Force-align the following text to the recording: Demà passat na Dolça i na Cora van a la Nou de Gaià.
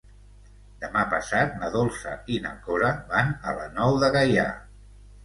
Demà 0.85 1.01
passat 1.11 1.53
na 1.59 1.69
Dolça 1.75 2.13
i 2.37 2.39
na 2.45 2.53
Cora 2.63 2.89
van 3.13 3.29
a 3.51 3.55
la 3.59 3.69
Nou 3.77 3.99
de 4.05 4.11
Gaià. 4.17 4.49